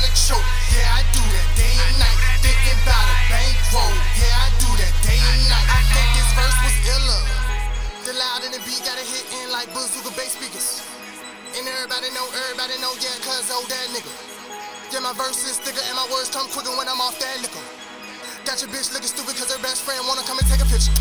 trying 0.00 0.08
to 0.08 0.16
choke. 0.16 0.48
Yeah, 0.72 0.96
I 0.96 1.02
do 1.12 1.20
that 1.20 1.48
day 1.56 1.76
and 1.76 1.96
night. 2.00 2.18
Thinking 2.40 2.78
about 2.80 3.04
a 3.04 3.16
bankroll. 3.28 3.94
Yeah, 4.16 4.32
I 4.32 4.48
do 4.56 4.70
that 4.80 4.94
day 5.04 5.20
and 5.20 5.42
night. 5.48 5.68
I 5.68 5.80
think 5.92 6.08
this 6.16 6.30
verse 6.32 6.58
was 6.64 6.76
iller. 6.88 7.22
The 8.08 8.12
loud 8.16 8.40
and 8.48 8.52
the 8.56 8.62
beat 8.64 8.80
got 8.80 8.96
a 8.96 9.04
hit 9.04 9.26
in 9.36 9.52
like 9.52 9.68
bazooka 9.76 10.12
bass 10.16 10.32
speakers. 10.32 10.80
And 11.52 11.68
everybody 11.68 12.08
know, 12.16 12.24
everybody 12.32 12.80
know, 12.80 12.92
yeah, 13.02 13.12
Cuzzo 13.20 13.60
that 13.68 13.86
nigga. 13.92 14.12
Yeah, 14.90 15.04
my 15.04 15.12
verse 15.12 15.44
is 15.44 15.58
thicker 15.58 15.82
and 15.84 15.94
my 15.94 16.06
words 16.08 16.30
come 16.30 16.48
quicker 16.48 16.72
when 16.74 16.88
I'm 16.88 17.00
off 17.00 17.18
that 17.20 17.36
liquor. 17.42 17.62
Got 18.48 18.64
your 18.64 18.72
bitch 18.72 18.90
looking 18.94 19.10
stupid 19.10 19.36
cause 19.36 19.52
her 19.52 19.60
best 19.60 19.84
friend 19.84 20.00
wanna 20.08 20.24
come 20.24 20.38
and 20.38 20.48
take 20.48 20.62
a 20.62 20.68
picture. 20.70 20.94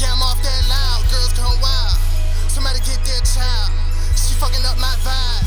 Yeah, 0.00 0.14
I'm 0.14 0.22
off 0.24 0.40
that 0.40 0.62
loud, 0.66 1.04
girls 1.12 1.34
come 1.36 1.54
wild. 1.60 1.98
Somebody 2.48 2.80
get 2.86 2.98
that 3.04 3.22
child. 3.26 3.70
She 4.16 4.34
fucking 4.40 4.64
up 4.64 4.78
my 4.78 4.94
vibe. 5.04 5.39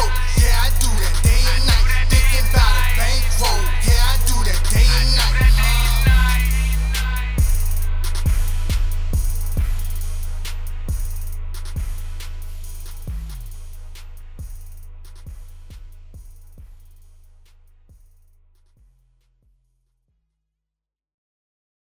choke. 0.00 0.29